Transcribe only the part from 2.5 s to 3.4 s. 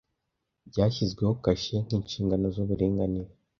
zuburinganire